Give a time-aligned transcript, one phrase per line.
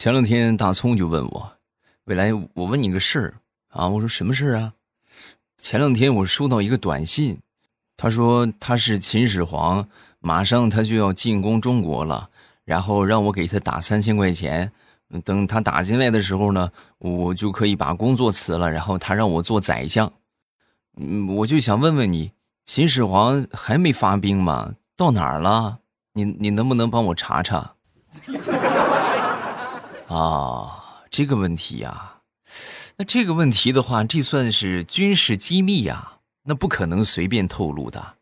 [0.00, 1.52] 前两天大葱就问我
[2.08, 3.34] ：“未来，我问你个事儿
[3.68, 4.72] 啊。”我说：“什么事儿啊？”
[5.60, 7.38] 前两天我收到一个短信，
[7.98, 9.86] 他说他是秦始皇，
[10.18, 12.30] 马上他就要进攻中国了，
[12.64, 14.72] 然后让我给他打三千块钱。
[15.22, 20.10] 等他打进来的时候呢，我就可以把工作辞了，然后他让我做宰相。
[20.96, 22.32] 嗯，我就想问问你，
[22.64, 24.76] 秦始皇还没发兵吗？
[24.96, 25.80] 到哪儿了？
[26.14, 27.74] 你你能不能帮我查查？
[30.10, 32.22] 啊，这个问题呀，
[32.96, 38.16] 那这个问题的话，这算是军事机密呀，那不可能随便透露的。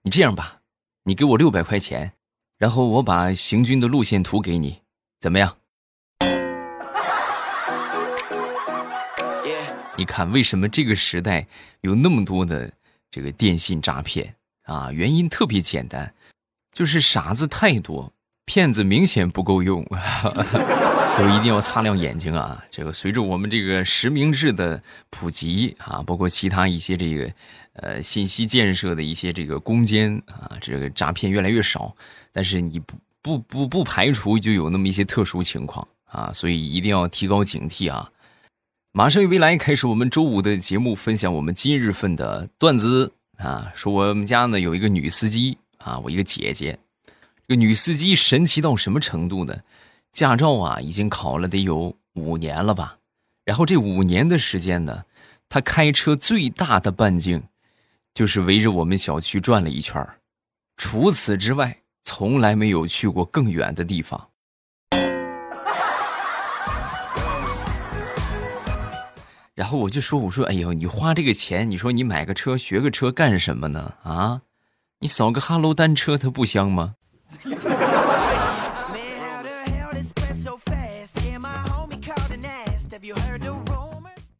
[0.00, 0.62] 你这样吧，
[1.02, 2.14] 你给我六百块钱，
[2.56, 4.80] 然后我把行军的路线图给你，
[5.20, 5.54] 怎么样？
[9.98, 11.46] 你看，为什么这个时代
[11.82, 12.72] 有那么多的
[13.10, 14.90] 这个电信诈骗啊？
[14.90, 16.14] 原因特别简单，
[16.72, 18.10] 就是傻子太多，
[18.46, 19.84] 骗子明显不够用，
[21.18, 22.64] 都一定要擦亮眼睛啊！
[22.70, 27.32] 这个随着我们这个实名制的普及啊，包括其他一些这个
[27.74, 31.94] 呃信息建设的一些这个攻坚啊，这个诈骗越来越少，
[32.32, 38.10] 但是你不不不不排除就有那么一些特殊情况啊，所以一定要提高警惕啊！
[38.92, 43.72] 马上与未来开始我们周五的节目，分享我们今日份的段子啊。
[43.74, 46.78] 说我们家呢有一个女司机啊，我一个姐姐，
[47.48, 49.56] 这个女司机神奇到什么程度呢？
[50.12, 52.98] 驾照啊已经考了得有五年了吧？
[53.44, 55.04] 然后这五年的时间呢，
[55.48, 57.44] 她开车最大的半径
[58.12, 60.04] 就是围着我们小区转了一圈
[60.76, 64.28] 除此之外从来没有去过更远的地方。
[69.54, 73.94] 然后我就说：“我说，哎呦，你花这个钱，你说你买个车学个车干什么呢？
[74.02, 74.42] 啊，
[74.98, 76.96] 你扫个哈喽单车，它不香吗？”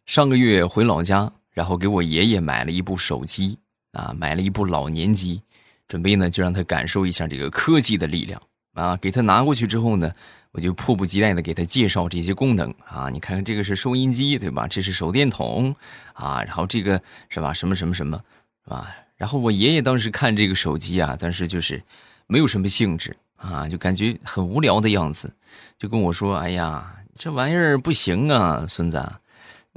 [0.06, 3.58] 上个月回老家，然后给我爷爷买了一部手机
[3.92, 5.42] 啊，买了一部老年机，
[5.88, 8.40] 准备呢就让他感受一下这个科技的力量
[8.74, 8.96] 啊。
[8.96, 10.12] 给他拿过去之后呢。
[10.52, 13.10] 我就迫不及待的给他介绍这些功能啊！
[13.10, 14.66] 你看看这个是收音机对吧？
[14.66, 15.76] 这是手电筒
[16.14, 16.98] 啊，然后这个
[17.28, 17.52] 是吧？
[17.52, 18.18] 什么什么什么，
[18.64, 18.88] 是吧？
[19.18, 21.82] 然后我爷爷当时看这个手机啊，但是就是
[22.26, 25.32] 没有什么兴致啊，就感觉很无聊的样子，
[25.78, 29.20] 就跟我说：“哎呀，这玩意儿不行啊，孙子，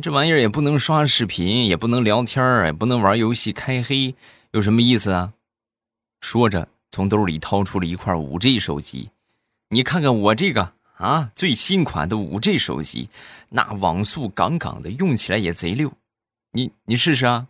[0.01, 4.15] 这玩意儿也不能刷视频，也不能聊天也不能玩游戏开黑，
[4.51, 5.33] 有什么意思啊？”
[6.21, 9.09] 说着，从兜里掏出了一块五 G 手机。
[9.69, 13.09] 你看看我这个啊，最新款的五 G 手机，
[13.49, 15.93] 那网速杠杠的，用起来也贼溜。
[16.51, 17.47] 你你试试啊！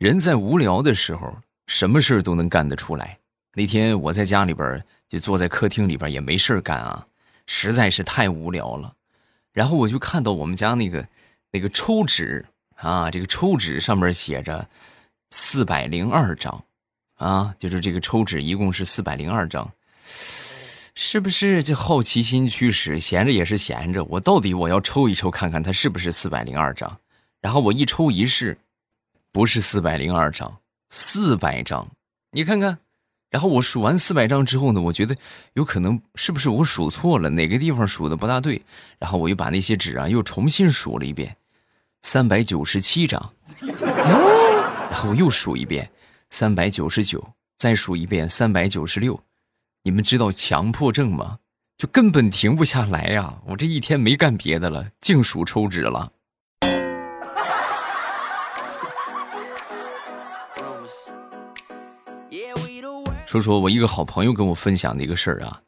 [0.00, 3.18] 人在无聊的时候，什么事都能干得出来。
[3.52, 7.06] 那天我在家里边，就坐在客厅里边，也没事干啊，
[7.46, 8.94] 实在是太无聊了。
[9.52, 11.06] 然后我就看到我们家那个
[11.52, 12.46] 那个抽纸。
[12.76, 14.66] 啊，这个抽纸上面写着
[15.28, 16.64] 四百零二张，
[17.16, 19.70] 啊，就是这个抽纸一共是四百零二张，
[20.94, 21.62] 是不是？
[21.62, 26.96] 这好奇心驱使，闲着也是闲着，我到底我要抽一抽看看它是不是四百零二张。
[27.42, 28.56] 然后我一抽一试，
[29.32, 30.58] 不是四百零二张，
[30.90, 31.88] 四百张。
[32.32, 32.78] 你看看，
[33.30, 35.16] 然后我数完四百张之后呢，我觉得
[35.54, 38.62] 有可能是不是我数错了，哪个地方数的不大对？
[38.98, 41.36] 然后我又把那些纸啊又重新数了一遍。
[42.02, 45.90] 三百九十七张，然后我又数一遍，
[46.30, 49.20] 三百九十九，再数一遍，三百九十六。
[49.82, 51.38] 你们知道强迫症吗？
[51.76, 53.38] 就根本停不下来呀！
[53.46, 56.12] 我这一天没干别的了，净数抽纸了。
[63.30, 65.62] 说说我一个好朋友跟我分享的一个事儿啊，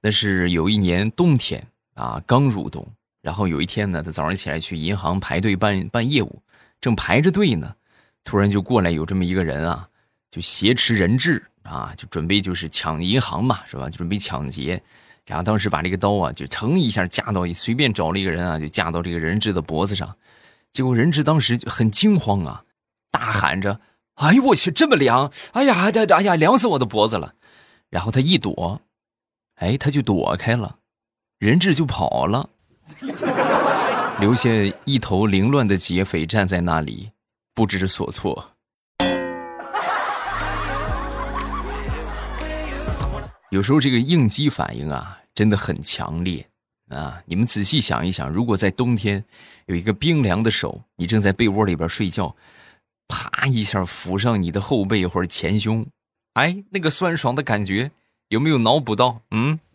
[0.00, 1.62] 那是有一年冬天
[1.92, 2.86] 啊，刚入冬。
[3.20, 6.42] 然后有一天呢，他早上起来去银行排队办办业务，
[6.80, 7.74] 正排着队呢，
[8.24, 9.86] 突然就过来有这么一个人啊，
[10.30, 13.90] 就挟持人质啊，就准备就是抢银行嘛，是吧？
[13.90, 14.82] 就准备抢劫，
[15.26, 20.16] 然后当时把这个刀啊，就腾一下架到随便找了一个人啊，就架到这个人质的脖子上，
[20.72, 22.64] 结果人质当时就很惊慌啊，
[23.10, 23.78] 大喊着
[24.14, 25.32] ：“哎呦我去，这么凉！
[25.52, 27.34] 哎呀，这哎呀，凉死我的脖子了！”
[27.88, 28.82] 然后他一躲，
[29.56, 30.76] 哎，他就躲开了，
[31.38, 32.48] 人质就跑了。
[34.20, 34.50] 留下
[34.84, 37.10] 一头凌乱的劫匪站在那里，
[37.54, 38.50] 不知所措。
[43.50, 46.46] 有时候这个应激反应啊，真的很强烈
[46.88, 47.20] 啊！
[47.26, 49.24] 你们仔细想一想，如果在冬天
[49.66, 52.34] 有一个冰凉的手，你正在被窝里边睡觉，
[53.12, 55.84] 啪一下抚上你的后背或者前胸，
[56.32, 57.90] 哎，那个酸爽的感觉
[58.28, 59.20] 有没有脑补到？
[59.32, 59.60] 嗯。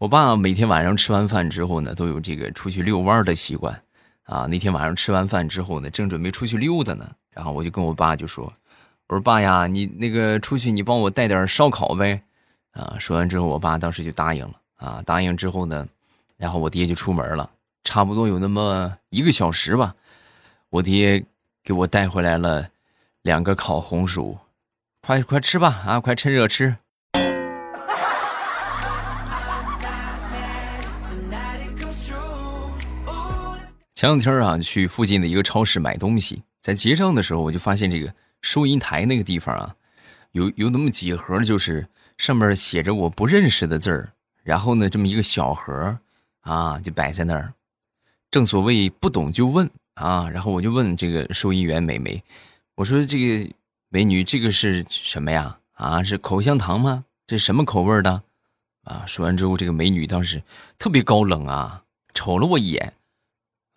[0.00, 3.80] 我爸每天晚上吃完饭之后呢，都有这个出去遛弯的习惯，
[4.24, 8.52] 啊，那天晚上吃完饭之后呢，正准备出去溜达呢，然后我就跟我爸就说
[9.06, 12.20] ：“我说爸呀，你那个出去你帮我带点烧烤呗。”
[12.74, 15.88] 啊，说完之后，我爸当时就答应了，啊，答应之后呢，
[16.36, 17.50] 然后我爹就出门了，
[17.84, 19.94] 差不多有那么一个小时吧，
[20.70, 21.24] 我爹
[21.62, 22.68] 给我带回来了
[23.22, 24.38] 两个烤红薯，
[25.00, 26.76] 快快吃吧，啊，快趁热吃。
[33.94, 38.12] 前两天啊，去附近的一个超市买东西，在结账的时候，我就发现这个
[38.42, 39.76] 收银台那个地方啊，
[40.32, 41.86] 有有那么几盒，就是
[42.18, 44.12] 上面写着我不认识的字儿，
[44.44, 45.98] 然后呢，这么一个小盒
[46.42, 47.52] 啊，就摆在那儿。
[48.30, 52.22] 正所谓不懂就问啊，然后我就问这个收银员美眉，
[52.76, 53.54] 我说这个
[53.88, 55.58] 美女，这个是什么呀？
[55.72, 57.04] 啊，是口香糖吗？
[57.26, 58.22] 这什么口味的？
[58.82, 60.42] 啊，说完之后，这个美女当时
[60.78, 62.94] 特别高冷啊，瞅了我一眼。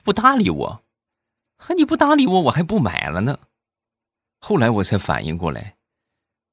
[0.03, 0.83] 不搭理我，
[1.57, 3.39] 和你不搭理我，我还不买了呢。
[4.39, 5.75] 后来我才反应过来，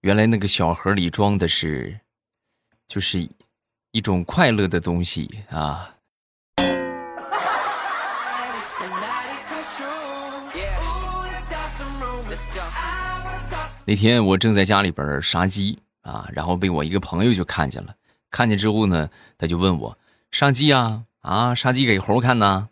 [0.00, 2.00] 原来那个小盒里装的是，
[2.86, 3.28] 就是
[3.94, 5.88] 一种快乐的东西啊。
[13.84, 17.94] 那天我正在家里边杀鸡啊，然后被我一个朋友就看见了。
[18.32, 19.08] 看见之后呢，
[19.38, 19.96] 他就问我
[20.32, 21.04] ：“杀鸡啊？
[21.20, 22.68] 啊，杀鸡给猴看呢？”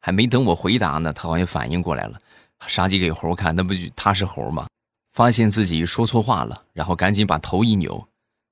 [0.00, 2.20] 还没等我回答呢，他好像反应过来了，
[2.66, 4.66] 杀鸡给猴看，那不就他是猴吗？
[5.14, 8.06] 发现自己说错话了，然后赶紧把头一扭，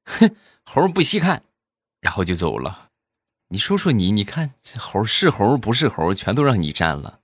[0.07, 0.35] 哼，
[0.65, 1.43] 猴不稀看，
[2.00, 2.88] 然后就走了。
[3.48, 7.20] 你说说你，你看这猴是猴不是猴，全都让你占了。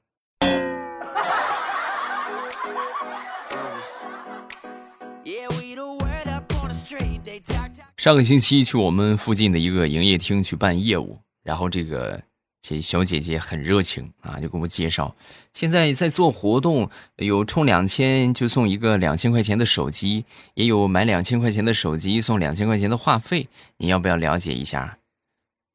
[7.97, 12.23] 上个星期去我们附近的一个营业厅去办业务，然后这个。
[12.63, 15.15] 这小姐姐很热情啊，就给我介绍，
[15.53, 20.25] 现在在做活动，有充两千就送一个两千块钱的手机，
[20.55, 23.49] 也有买两千块钱的手机送两千块钱的话费，
[23.79, 24.99] 你要不要了解一下？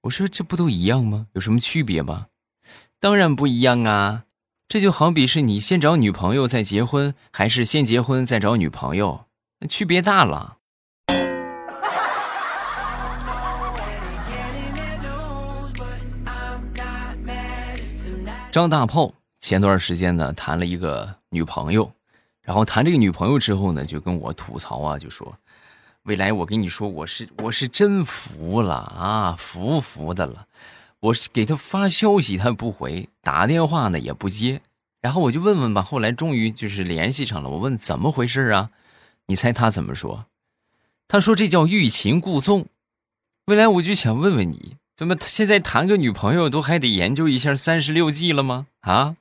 [0.03, 1.27] 我说这不都一样吗？
[1.33, 2.27] 有什么区别吗？
[3.01, 4.23] 当然不一样啊，
[4.69, 9.25] 这就好比是你先找女朋友再结婚，还是先结婚再找女朋友，
[9.59, 10.56] 那区别大了。
[18.57, 21.91] 张大炮前段时间呢谈了一个女朋友，
[22.41, 25.37] 然后谈这个女朋友之后呢，就跟我吐槽啊，就说
[26.05, 30.47] ：“未来我跟你说，我是我是真服了啊，服服的了。
[31.01, 34.63] 我是给他发消息他不回，打电话呢也不接。
[35.01, 37.47] 然后我就问问吧，后来终于就是联系上了。
[37.51, 38.71] 我问怎么回事啊？
[39.27, 40.25] 你猜他怎么说？
[41.07, 42.65] 他说这叫欲擒故纵。
[43.45, 48.65] 未来我就想问问你。”怎么现在谈个女朋友都还得研究一下三十六计了吗？
[48.79, 49.15] 啊？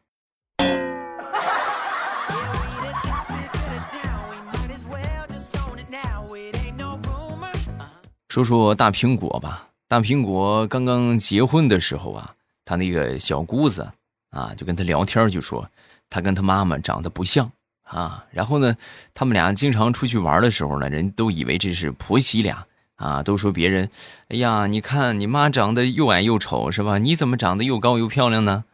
[8.31, 9.69] 说说大苹果吧。
[9.87, 12.33] 大苹果刚刚结婚的时候啊，
[12.65, 13.87] 他那个小姑子
[14.31, 15.71] 啊，就跟他聊天，就说
[16.09, 17.53] 他跟他妈妈长得不像
[17.83, 18.25] 啊。
[18.31, 18.75] 然后呢，
[19.13, 22.67] 他们俩经常出去玩的时候呢，人都以为这是婆媳俩。
[22.97, 23.91] 啊，都说别人，
[24.29, 26.99] 哎呀，你看你妈长得又矮又丑，是吧？
[26.99, 28.65] 你怎么长得又高又漂亮呢？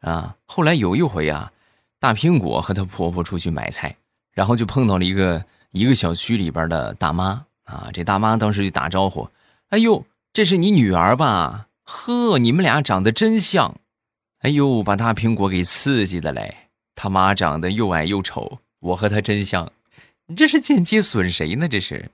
[0.00, 1.52] 啊，后来有一回啊，
[1.98, 3.96] 大苹果和她婆婆出去买菜，
[4.32, 7.88] 然后就碰到了一个一个小区里边的大妈啊。
[7.92, 9.28] 这大妈当时就打招呼
[9.70, 11.66] ：“哎呦，这是你女儿吧？
[11.84, 13.76] 呵，你们俩长得真像。”
[14.42, 16.54] 哎呦，把大苹果给刺激的嘞！
[16.94, 19.72] 他妈长得又矮又丑，我和她真像，
[20.26, 21.68] 你这是间接损谁呢？
[21.68, 22.10] 这是。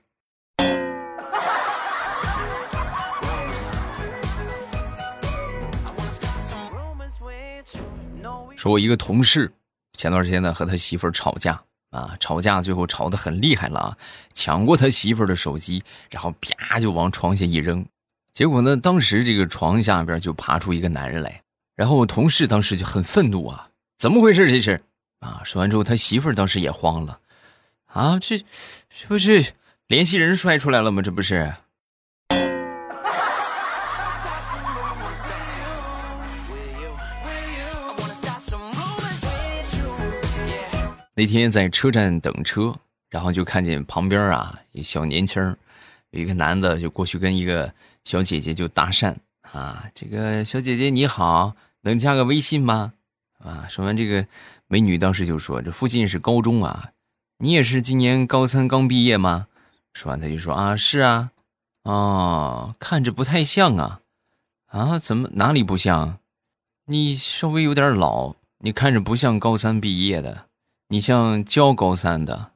[8.65, 9.51] 说我一个同事，
[9.93, 13.97] 前段时间呢和他媳妇儿吵架啊，吵架最后吵得很厉害了啊，
[14.33, 17.85] 抢过他媳妇儿的手机，然后啪就往床下一扔，
[18.33, 21.43] 结果呢，当时这个床下边就爬出一个男人来，
[21.75, 23.69] 然后我同事当时就很愤怒啊，
[23.99, 24.81] 怎么回事这是？
[25.19, 27.19] 啊，说完之后他媳妇儿当时也慌了，
[27.85, 29.53] 啊，这这不是
[29.85, 31.03] 联系人摔出来了吗？
[31.03, 31.53] 这不是？
[41.15, 42.75] 那天在车站等车，
[43.09, 45.41] 然后就看见旁边啊，一小年轻
[46.11, 49.15] 有一个男的就过去跟一个小姐姐就搭讪
[49.51, 52.93] 啊，这个小姐姐你好，能加个微信吗？
[53.39, 54.27] 啊，说完这个，
[54.67, 56.91] 美女当时就说：“这附近是高中啊，
[57.37, 59.47] 你也是今年高三刚毕业吗？”
[59.93, 61.31] 说完他就说：“啊，是啊，
[61.83, 64.01] 哦，看着不太像啊，
[64.67, 66.19] 啊，怎么哪里不像？
[66.87, 70.47] 你稍微有点老，你看着不像高三毕业的，
[70.95, 72.51] 你像教高三的。”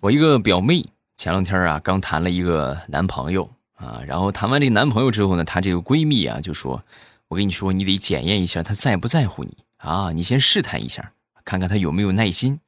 [0.00, 0.84] 我一个表妹
[1.16, 6.82] 前两天啊，刚谈了一个男朋友啊，然后谈完这个男朋友之后呢，她这个闺蜜啊就说
[7.30, 11.12] ：“我跟你说，你得检验一下他在不在乎你啊，你先试探一下，
[11.44, 12.58] 看看他有没有耐心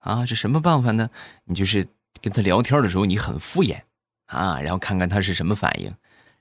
[0.00, 0.26] 啊。
[0.26, 1.10] 这什么办法呢？
[1.44, 1.86] 你就是
[2.20, 3.82] 跟他聊天的时候你很敷衍
[4.26, 5.94] 啊，然后看看他是什么反应，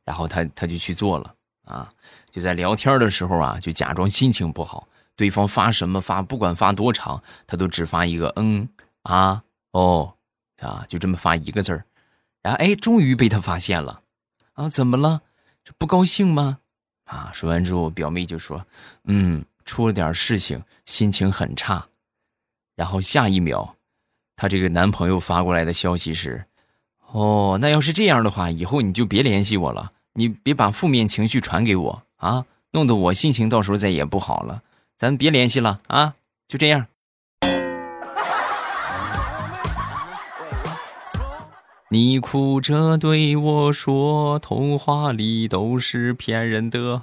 [0.05, 1.91] 然后他他就去做了啊，
[2.29, 8.67] 就在聊天的时候啊，就假装心情不好，对方发什么发，不管发多长，他都只发一个嗯
[9.03, 10.13] 啊哦。”
[10.61, 11.85] 啊，就这么发一个字儿，
[12.43, 14.03] 然后哎，终于被他发现了，
[14.53, 15.23] 啊，怎么了？
[15.63, 16.59] 这不高兴吗？
[17.05, 18.63] 啊，说完之后，表妹就说
[19.05, 21.87] ：“嗯，出了点事情，心情很差。”
[22.77, 23.75] 然后下一秒，
[24.35, 26.45] 她这个男朋友发过来的消息是
[27.11, 34.61] ：“哦，那要是这样的话，以后你就别联系我了，你别把负面情绪传给我啊，弄得我心情到时候再也不好了。
[34.97, 36.13] 咱别联系了啊，
[36.47, 36.85] 就这样。”
[41.89, 47.01] 你哭着对我说：“童话里都是骗人的。”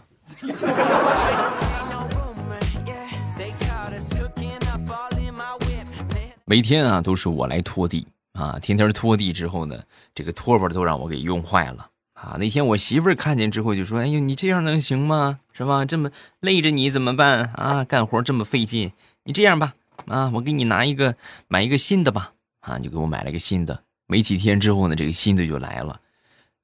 [6.46, 8.06] 每天啊，都是我来拖地
[8.38, 8.59] 啊。
[8.61, 9.83] 天天拖地之后呢，
[10.14, 12.37] 这个拖把都让我给用坏了啊。
[12.38, 15.40] 那天我媳妇儿看见之后就说：“哎呦，你这样能行吗？
[15.52, 15.85] 是吧？
[15.85, 17.85] 这么累着你怎么办啊？
[17.85, 18.92] 干活这么费劲，
[19.25, 19.75] 你这样吧，
[20.07, 21.16] 啊，我给你拿一个
[21.49, 23.83] 买一个新的吧。”啊，就给我买了个新的。
[24.07, 26.00] 没几天之后呢，这个新的就来了。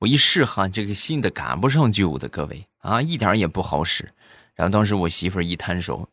[0.01, 4.13] 我一试哈，这个新的赶不上旧的，各位啊，一点也不好使。
[4.55, 6.09] 然后当时我媳妇儿一摊手，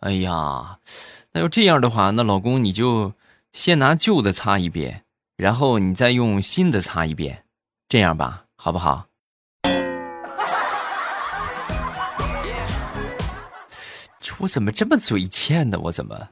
[0.00, 0.78] 哎呀，
[1.32, 3.12] 那要这样的话，那老公你就
[3.52, 5.04] 先拿旧的擦一遍，
[5.36, 7.44] 然后你再用新的擦一遍，
[7.88, 9.06] 这样吧，好不好？
[14.40, 15.78] 我怎么这么嘴欠呢？
[15.84, 16.28] 我怎么？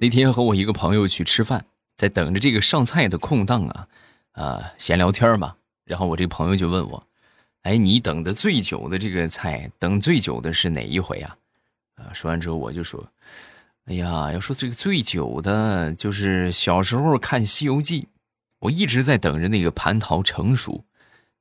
[0.00, 1.64] 那天和我一个朋友去吃饭，
[1.96, 3.86] 在等着这个上菜的空档啊，
[4.32, 5.54] 啊，闲聊天嘛。
[5.84, 7.06] 然后我这朋友就问我
[7.62, 11.36] ：“哎，你等的最久的这个菜，等最久的是哪一回啊？”
[11.96, 13.04] 啊，说完之后我就说
[13.86, 18.02] ：“哎呀，要说这个最久的，就是小时候看《西游记》，
[18.60, 20.84] 我一直在等着那个蟠桃成熟，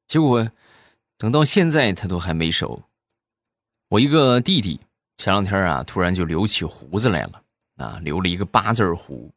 [0.08, 0.50] 结果
[1.18, 2.84] 等到现在他都还没熟。
[3.90, 4.80] 我一个弟弟
[5.18, 7.42] 前两天啊，突然就留起胡子来了。”
[7.78, 9.32] 啊，留了一个八字胡，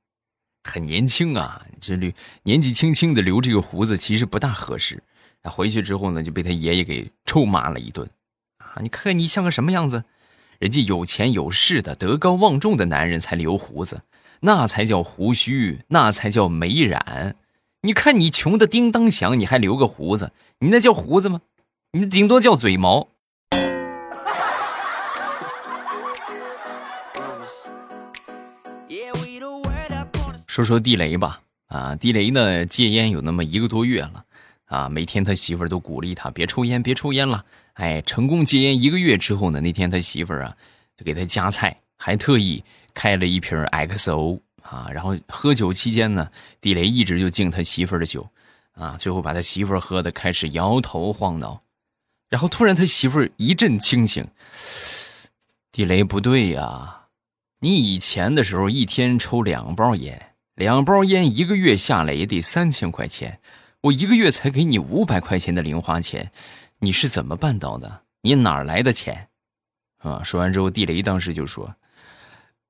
[0.65, 1.63] 很年轻啊！
[1.79, 2.11] 这留
[2.43, 5.03] 年纪轻轻的留这个胡子，其实不大合适。
[5.43, 8.09] 他回去之后呢，就被他爷爷给臭骂了一顿。
[8.59, 10.05] 啊，你看看你像个什么样子？
[10.59, 14.03] 人家有钱有势的、德高望重的男人才留胡子，
[14.41, 17.33] 那才叫胡须，那才叫美髯。
[17.83, 20.33] 你看你穷的叮当响，你还留个胡子？
[20.59, 21.41] 你那叫胡子吗？
[21.93, 23.09] 你顶多叫嘴毛。
[30.47, 34.25] 说说地雷吧，啊，地雷呢戒烟有那么一个多月了，
[34.71, 37.45] 啊，每天他媳妇儿都鼓励他别抽烟，别抽烟了。
[37.75, 40.57] 哎，成功戒烟一个月之后呢，那天他媳妇儿啊
[40.97, 42.63] 就给他夹菜，还特意
[42.95, 48.29] 开了一瓶 XO 啊，然后喝酒期间呢，地雷一直就敬他媳妇儿的酒，
[48.73, 51.63] 啊，最后把他媳妇儿喝的开始摇头晃脑，
[52.29, 54.29] 然后突然他媳妇儿一阵清醒，
[55.73, 57.07] 地雷不对呀，
[57.59, 60.29] 你以前的时候一天抽两包烟。
[60.57, 63.41] 两包烟一个月下来也得三千块钱，
[63.83, 66.31] 我一个月才给你五百块钱的零花钱，
[66.81, 68.03] 你是怎么办到的？
[68.23, 69.29] 你哪来的钱？
[69.99, 70.23] 啊！
[70.23, 71.75] 说完之后，地雷当时就说：“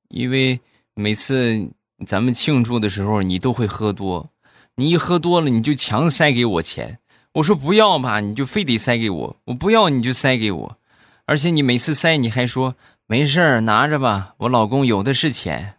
[0.08, 0.60] 因为
[0.94, 1.70] 每次
[2.06, 4.30] 咱们庆祝的时候，你都会喝多，
[4.76, 6.98] 你一喝多了，你就强塞给我钱。
[7.34, 10.78] 我说不要吧，你就非得塞给我；我不要，你就塞给我。
[11.26, 12.76] 而且你每次塞，你还说
[13.06, 15.74] 没事儿，拿着吧，我老公有的是钱。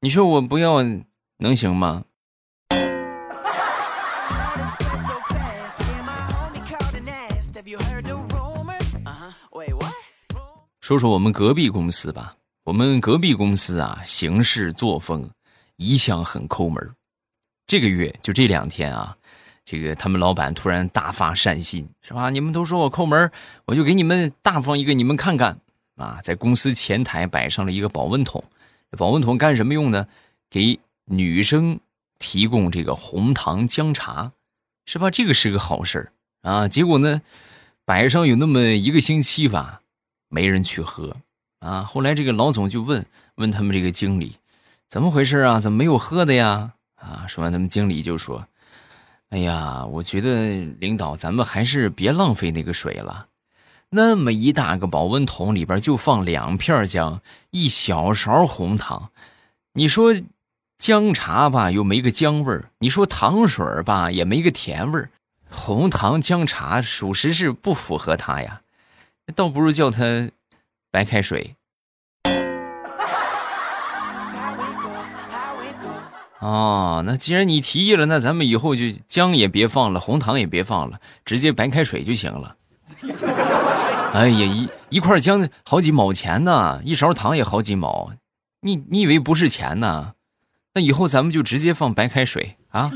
[0.00, 0.84] 你说我不要。”
[1.38, 2.04] 能行吗？
[10.86, 12.36] 说说我们隔壁公司吧。
[12.62, 15.28] 我们隔壁公司啊，行事作风
[15.78, 16.94] 一向很抠门。
[17.66, 19.16] 这个月就这两天啊，
[19.64, 22.30] 这个他们老板突然大发善心，是吧？
[22.30, 23.32] 你们都说我抠门，
[23.64, 25.58] 我就给你们大方一个，你们看看
[25.96, 28.44] 啊，在公司前台摆上了一个保温桶，
[28.96, 30.06] 保温桶干什么用呢？
[30.48, 31.80] 给女生
[32.20, 34.30] 提供这个红糖姜茶，
[34.84, 35.10] 是吧？
[35.10, 36.12] 这个是个好事儿
[36.42, 36.68] 啊。
[36.68, 37.22] 结果呢，
[37.84, 39.82] 摆上有那么一个星期吧，
[40.28, 41.16] 没人去喝
[41.60, 41.82] 啊。
[41.82, 43.04] 后来这个老总就问
[43.36, 44.36] 问他们这个经理，
[44.88, 45.60] 怎么回事啊？
[45.60, 46.72] 怎么没有喝的呀？
[46.96, 48.46] 啊，说完他们经理就说。
[49.30, 53.26] 哎呀，我觉得领导，咱们还是别浪费那个水了。
[53.90, 59.10] 那么一大个保温桶里边就放两片姜，一小勺红糖。
[59.72, 60.14] 你说
[60.78, 65.10] 姜茶吧，又没个姜味儿；你说糖水吧，也没个甜味儿。
[65.50, 68.62] 红糖姜茶，属实是不符合他呀。
[69.34, 70.30] 倒不如叫他
[70.90, 71.56] 白开水。
[76.38, 82.56] 哦，那既然你提议了，那咱们以后就姜也别放了，红糖也别放了，直接白开水就行了。
[84.14, 88.12] 哎呀，一一块姜好几毛钱呢，一勺糖也好几毛，
[88.60, 90.12] 你你以为不是钱呢？
[90.74, 92.90] 那以后咱们就直接放白开水啊！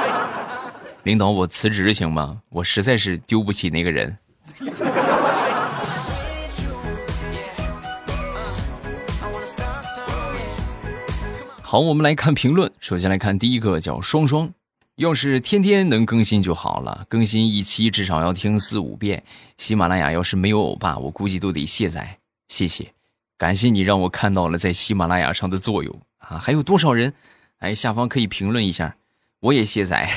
[1.04, 2.40] 领导，我辞职行吗？
[2.48, 4.16] 我实在是丢不起那个人。
[11.74, 12.70] 好，我们来看评论。
[12.78, 14.48] 首先来看第一个，叫双双。
[14.94, 19.24] 要是天天能更新就好了，更新一期至少要听四五遍。
[19.58, 22.20] 喜马拉雅要是没有欧巴，我估计都得卸载。
[22.46, 22.92] 谢谢，
[23.36, 26.38] 感谢你让我看到了在喜马拉雅上的作用啊！
[26.38, 27.12] 还有多少人？
[27.58, 28.94] 哎，下方可以评论一下，
[29.40, 30.08] 我也卸载。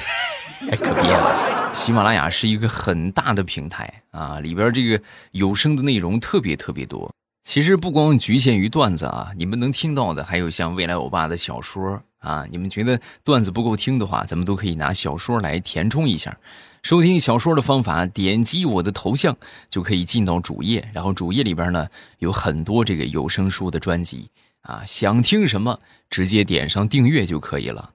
[0.70, 7.12] 哎， 可别了，喜马拉雅是一个很大的平台啊，里边这个有声的内容特别特别多。
[7.48, 12.46] 其实不光局限于段子啊，你们能听到的还有像未来欧巴的小说啊。
[12.52, 16.38] 你们觉得段子不够听的话，咱们都可以拿小说来填充一下。
[16.84, 19.38] 收听小说的方法，点击我的头像
[19.70, 21.88] 就可以进到主页，然后主页里边呢
[22.20, 24.30] 有很多这个有声书的专辑
[24.64, 24.84] 啊。
[24.86, 27.92] 想听什么，直接点上订阅就可以了。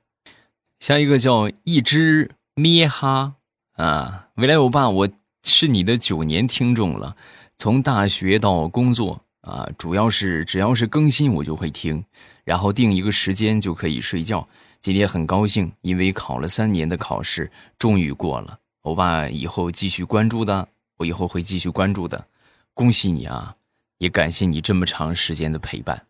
[0.81, 3.35] 下一个叫一只咩哈
[3.77, 5.09] 啊，未来欧巴，我
[5.43, 7.17] 是你的九年听众了，
[7.59, 9.21] 从大学到工作。
[9.43, 12.05] 啊，主要是只要是更新我就会听，
[12.45, 14.49] 然后定一个时间就可以睡觉。
[14.81, 18.59] 今天很高兴，因为考了三年的考试终于过了。
[18.83, 22.27] 欧巴以后继续关注的，我以后会继续关注的。
[22.73, 23.57] 恭喜你啊，
[23.99, 26.07] 也感谢你这么长时间的陪伴。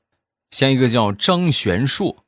[0.50, 2.24] 下一个叫张玄硕，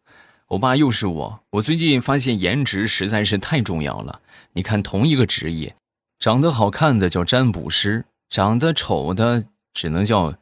[0.47, 1.40] 欧巴又是我。
[1.51, 4.21] 我最近发现颜值实在是太重要了。
[4.55, 5.77] 你看，同一个职业，
[6.19, 10.35] 长得好看的叫占卜师，长得丑的只能叫。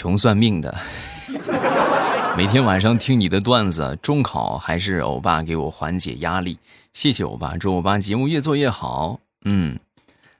[0.00, 0.74] 穷算命的，
[2.34, 6.58] 每天晚上听你的段子，中考还是欧巴给我缓解压力，
[6.94, 9.20] 谢谢欧巴，祝欧巴节目越做越好。
[9.44, 9.78] 嗯，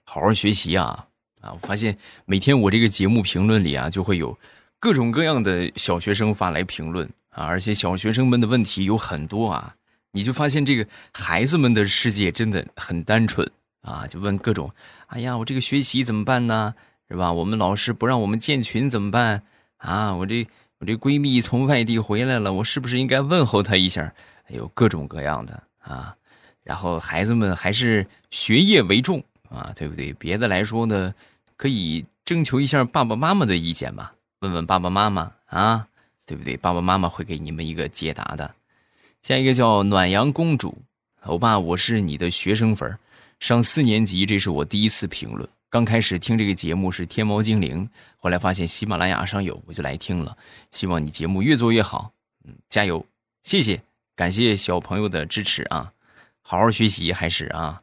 [0.04, 1.04] 好好学习啊
[1.42, 1.52] 啊！
[1.52, 4.38] 我发现每天我这个节目评论里啊，就会有
[4.78, 9.74] 各种各样的小学生发来评论啊，而且小学生们的问题有很多啊，
[10.12, 13.46] 你就发现这个孩子们的世界真的很单纯
[13.82, 14.72] 啊，就问各种，
[15.08, 16.74] 哎呀，我这个学习怎么办呢？
[17.10, 17.32] 是吧？
[17.32, 19.42] 我们老师不让我们建群怎么办
[19.78, 20.14] 啊？
[20.14, 20.46] 我这
[20.78, 24.02] 我这闺蜜从外地回来了，我是不是应该问候她一下？
[24.48, 26.14] 哎呦，各种各样的啊！
[26.62, 30.12] 然后孩子们还是学业为重啊，对不对？
[30.12, 31.12] 别的来说呢，
[31.56, 35.86] 可以征求一下爸爸妈妈的意见嘛，问问爸爸妈妈啊，
[36.24, 36.56] 对不对？
[36.56, 38.54] 爸爸妈妈会给你们一个解答的。
[39.22, 40.78] 下一个叫暖阳公主，
[41.24, 42.96] 欧巴，我是你的学生粉，
[43.40, 45.48] 上四年级，这是我第一次评论。
[45.70, 50.36] 刚开始听这个节目是天猫精灵，后来发现喜马拉雅上有，我就来听了。
[50.72, 52.10] 希望你节目越做越好，
[52.44, 53.06] 嗯，加油，
[53.42, 53.80] 谢谢，
[54.16, 55.92] 感谢小朋友的支持啊！
[56.42, 57.82] 好好学习还是啊？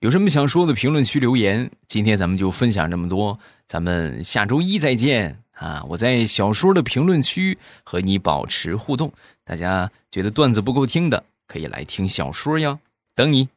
[0.00, 1.70] 有什么想说的，评论区留言。
[1.86, 3.38] 今天咱们就分享这么多，
[3.68, 5.84] 咱们下周一再见啊！
[5.90, 9.12] 我在小说的评论区和你保持互动，
[9.44, 12.80] 大家觉得段子不够听的，可以来听小说呀，
[13.14, 13.48] 等你。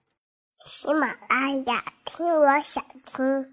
[0.63, 3.51] 喜马拉雅，听我想听。